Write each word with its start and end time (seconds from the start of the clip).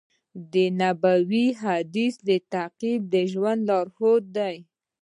د 0.53 0.55
نبوي 0.79 1.45
حدیثونو 1.61 2.35
تعقیب 2.53 3.01
د 3.13 3.15
ژوند 3.31 3.61
لارښود 3.69 4.23
دی. 4.37 4.55